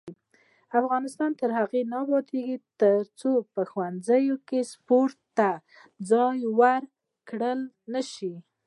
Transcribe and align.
افغانستان 0.79 1.31
تر 1.39 1.49
هغو 1.57 1.79
نه 1.91 1.97
ابادیږي، 2.03 2.57
ترڅو 2.81 3.31
په 3.53 3.61
ښوونځیو 3.71 4.35
کې 4.47 4.59
سپورت 4.73 5.17
ته 5.37 5.49
ځای 6.11 6.39
ورکړل 6.59 7.59
نشي. 7.93 8.33